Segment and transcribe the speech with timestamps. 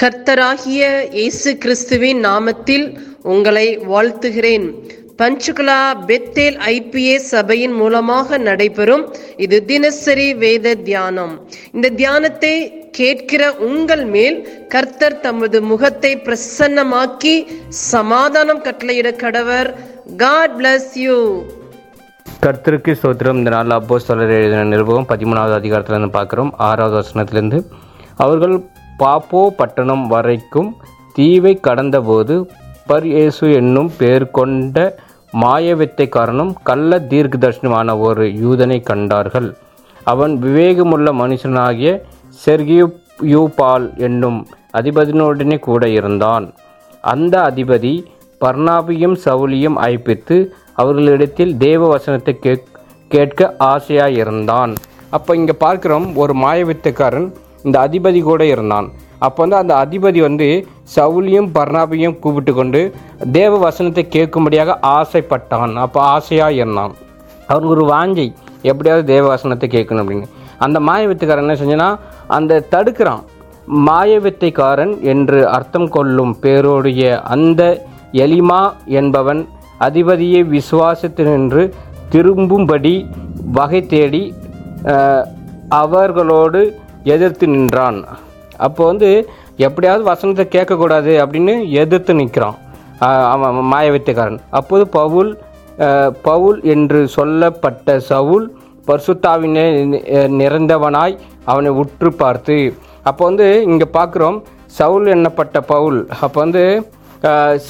[0.00, 0.82] கர்த்தராகிய
[1.18, 2.86] இயேசு கிறிஸ்துவின் நாமத்தில்
[3.32, 4.64] உங்களை வாழ்த்துகிறேன்.
[5.20, 5.76] பஞ்சுகுலா
[6.08, 9.04] பெத்தேல் ஐபிஏ சபையின் மூலமாக நடைபெறும்
[9.44, 11.34] இது தினசரி வேத தியானம்.
[11.74, 12.54] இந்த தியானத்தை
[12.98, 14.38] கேட்கிற உங்கள் மேல்
[14.74, 17.36] கர்த்தர் தமது முகத்தை பிரசன்னமாக்கி
[17.92, 19.70] சமாதானம் கட்டளையிட கடவர்.
[20.24, 21.20] God bless you.
[22.46, 26.52] கர்த்தருக்கு சோத்திரம் இந்த நாளில் அப்போ சொல்ல எழுதின நிருபகம் பதிமூணாவது அதிகாரத்திலிருந்து பார்க்குறோம்.
[26.70, 27.60] ஆறாவது வசனத்திலிருந்து.
[28.24, 28.54] அவர்கள்
[29.00, 30.70] பாப்போ பட்டணம் வரைக்கும்
[31.16, 32.34] தீவை கடந்தபோது
[32.88, 34.76] பர்யேசு என்னும் பேர் கொண்ட
[35.42, 39.48] மாயவித்தைக்காரனும் கள்ள தீர்க்கதர்ஷனமான ஒரு யூதனை கண்டார்கள்.
[40.06, 41.90] அவன் விவேகமுள்ள மனுஷனாகிய
[42.44, 42.86] செர்கியு
[43.34, 44.38] யூபால் என்னும்
[44.78, 46.46] அதிபதியினுடனே கூட இருந்தான்.
[47.12, 47.94] அந்த அதிபதி
[48.40, 50.36] பர்ணாபியும் சவுலியும் அழைப்பித்து
[50.74, 52.68] அவர்களிடத்தில் தேவ வசனத்தை கேக்
[53.08, 54.72] கேட்க ஆசையாயிருந்தான்.
[55.10, 57.28] அப்போ இங்கே பார்க்குறோம் ஒரு மாயவித்தைக்காரன்
[57.66, 58.88] இந்த அதிபதி கூட இருந்தான்.
[59.26, 60.46] அப்போ வந்து அந்த அதிபதி வந்து
[60.94, 62.80] சவுலியும் பர்ணாபையும் கூப்பிட்டு கொண்டு
[63.38, 65.74] தேவ வசனத்தை கேட்கும்படியாக ஆசைப்பட்டான்.
[65.84, 66.94] அப்போ ஆசையாக இருந்தான்.
[67.50, 68.26] அவனுக்கு ஒரு வாஞ்சை
[68.70, 70.28] எப்படியாவது தேவ வசனத்தை கேட்கணும் அப்படின்னு.
[70.64, 71.88] அந்த மாயவித்துக்காரன் என்ன செஞ்சனா
[72.36, 73.22] அந்த தடுக்கிறான்.
[73.88, 77.02] மாயவித்தைக்காரன் என்று அர்த்தம் கொள்ளும் பேரோடைய
[77.34, 77.62] அந்த
[78.24, 78.62] எலிமா
[79.00, 79.40] என்பவன்
[79.86, 81.62] அதிபதியை விசுவாசத்தினின்று
[82.12, 82.94] திரும்பும்படி
[83.58, 84.22] வகை தேடி
[85.82, 86.60] அவர்களோடு
[87.14, 87.98] எதிர்த்து நின்றான்.
[88.66, 89.08] அப்போ வந்து
[89.66, 92.58] எப்படியாவது வசனத்தை கேட்கக்கூடாது அப்படின்னு எதிர்த்து நிற்கிறான்.
[93.32, 95.30] அவன் மாயவித்தைக்காரன் அப்போது பவுல்
[96.26, 98.46] பவுல் என்று சொல்லப்பட்ட சவுல்
[98.88, 99.64] பர்சுத்தாவினை
[100.40, 101.14] நிறைந்தவனாய்
[101.52, 102.56] அவனை உற்று பார்த்து
[103.08, 104.38] அப்போ வந்து இங்கே பார்க்குறோம்
[104.78, 105.98] சவுல் எண்ணப்பட்ட பவுல்?
[106.24, 106.64] அப்போ வந்து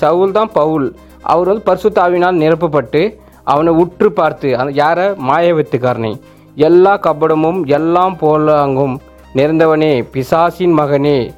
[0.00, 0.86] சவுல் தான் பவுல்.
[1.32, 3.02] அவர் வந்து பர்சுத்தாவினால் நிரப்பப்பட்டு
[3.52, 5.06] அவனை உற்று பார்த்து அந்த யாரை?
[5.28, 6.12] மாயவித்துக்காரனை
[6.68, 8.96] எல்லா கபடமும் எல்லாம் போலாங்கும்.
[9.34, 11.30] நிறைந்தவனே பிசாசின் மகனே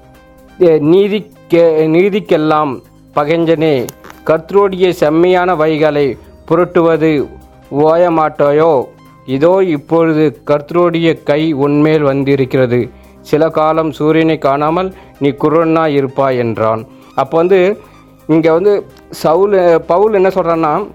[0.60, 2.82] எ- நீதிக்கே நீதிக்கெல்லாம்
[3.14, 3.86] பகைஞ்சனே
[4.26, 7.28] கர்த்தருடைய செம்மையான வைகளை புரட்டுவது
[7.70, 8.84] ஓயமாட்டாயோ?
[9.26, 12.90] இதோ இப்பொழுது கர்த்தருடைய கை உன்மேல் வந்திருக்கிறது.
[13.20, 16.86] சில காலம் சூரியனை காணாமல் நீ குரன்னா இருப்பாய் என்றான்.
[17.14, 17.80] அப்போ வந்து
[18.26, 20.88] இங்கே வந்து சவுல் பவுல் என்ன சொல்கிறான்னா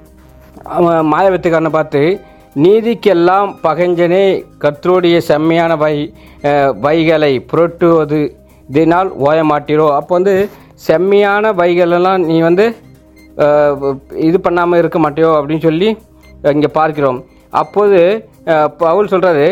[0.64, 1.08] அவன்
[1.70, 2.02] பார்த்து
[2.56, 4.24] நீதிக்கெல்லாம் பகைஞ்சனே
[4.64, 5.96] கர்த்தருடைய செம்மையான வை
[6.86, 8.22] வைகளை புரட்டுவது
[8.70, 9.88] இதனால் ஓயமாட்டிரோ?
[9.98, 10.34] அப்போ வந்து
[10.88, 12.66] செம்மையான வைகளெல்லாம் நீ வந்து
[14.28, 15.90] இது பண்ணாமல் இருக்க மாட்டியோ அப்படின்னு சொல்லி
[16.56, 17.20] இங்கே பார்க்கிறோம்.
[17.62, 18.00] அப்போது
[18.84, 19.48] பவுல் சொல்கிறாரு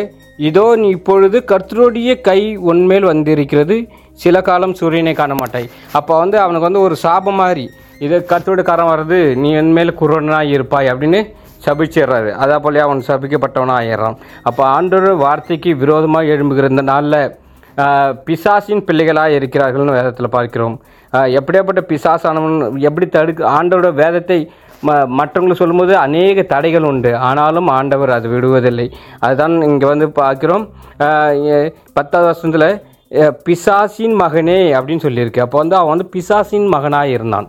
[0.50, 2.40] இதோ நீ இப்பொழுது கர்த்தருடைய கை
[2.72, 3.76] உன்மேல் வந்திருக்கிறது.
[4.24, 5.68] சில காலம் சூரியனை காண மாட்டாய்.
[6.00, 7.66] அப்போ வந்து அவனுக்கு வந்து ஒரு சாபம் மாதிரி
[8.06, 11.22] இது கர்த்தருடைய காரம் வர்றது நீ என்மேல் குருடனாக இருப்பாய் அப்படின்னு
[11.66, 14.18] சபிச்சிடுறாரு அதே போல அவன் சபிக்கப்பட்டவனாக ஆயிடுறான்
[14.50, 17.20] அப்போ ஆண்டோட வார்த்தைக்கு விரோதமாக எழும்புகிற இந்த நாளில்
[18.28, 20.76] பிசாசின் பிள்ளைகளாக இருக்கிறார்கள்னு வேதத்தில் பார்க்கிறோம்.
[21.40, 22.56] எப்படியாப்பட்ட பிசாசானவன்
[22.88, 24.40] எப்படி தடுக்க ஆண்டோட வேதத்தை
[24.88, 27.12] ம மற்றவங்களுக்கு சொல்லும்போது அநேக தடைகள் உண்டு.
[27.28, 28.88] ஆனாலும் ஆண்டவர் அது விடுவதில்லை.
[29.26, 30.66] அதுதான் இங்கே வந்து பார்க்கிறோம்.
[31.98, 32.70] பத்தாவது வருஷத்தில்
[33.48, 35.44] பிசாசின் மகனே அப்படின்னு சொல்லியிருக்கு.
[35.46, 37.48] அப்போ வந்து அவன் வந்து பிசாசின் மகனாக இருந்தான்.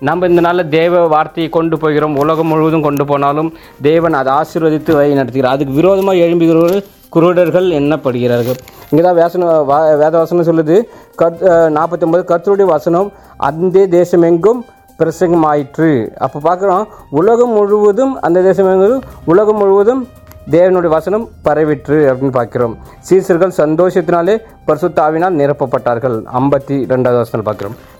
[0.00, 2.16] நம்ம இந்த நாளில் தேவ வார்த்தையை கொண்டு போகிறோம்.
[2.16, 3.52] உலகம் முழுவதும் கொண்டு போனாலும்
[3.82, 5.44] தேவன் அதை ஆசீர்வதித்து வழி நடத்துகிறார்.
[5.44, 6.84] அதுக்கு விரோதமாக எழும்புகிறவர்கள்
[7.14, 8.54] குருடர்கள் எண்ணப்படுகிறார்கள்.
[8.90, 10.82] இங்கே தான் வேசன வா- வேத வசனம் சொல்லுது.
[11.18, 14.60] கத் நாற்பத்தி ஒன்பது கர்த்தருடைய வசனம் அந்த தேசமெங்கும்
[14.98, 16.16] பிரசங்கமாயிற்று.
[16.16, 20.08] அப்போ பார்க்குறோம் உலகம் முழுவதும் அந்த தேசம் எங்கும் உலகம் முழுவதும்
[20.50, 22.76] தேவனுடைய வசனம் பரவிற்று அப்படின்னு பார்க்கிறோம்.
[23.10, 26.22] சீசர்கள் சந்தோஷத்தினாலே பரிசுத்தாவினால் நிரப்பப்பட்டார்கள்.
[26.34, 27.74] ஐம்பத்தி ரெண்டாவது வசனம் பார்க்கிறோம்.